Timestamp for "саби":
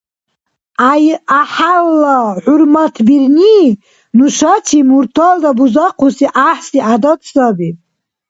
7.31-7.69